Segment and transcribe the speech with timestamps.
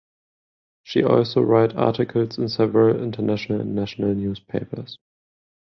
[0.81, 4.97] She also write articles in several international and national newspapers.